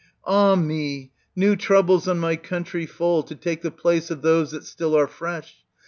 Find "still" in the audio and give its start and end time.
4.63-4.95